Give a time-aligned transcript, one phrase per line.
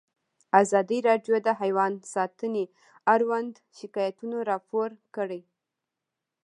[0.61, 2.63] ازادي راډیو د حیوان ساتنه
[3.13, 5.41] اړوند شکایتونه راپور کړي.